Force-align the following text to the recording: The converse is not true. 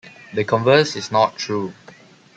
The 0.33 0.43
converse 0.45 0.95
is 0.95 1.11
not 1.11 1.37
true. 1.37 1.75